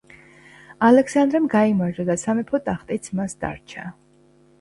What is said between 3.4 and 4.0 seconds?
დარჩა.